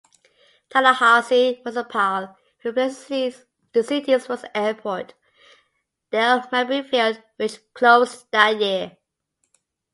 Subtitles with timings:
[0.71, 3.07] Tallahassee Municipal replaced
[3.71, 5.13] the city's first airport,
[6.11, 8.97] Dale Mabry Field, which closed that year.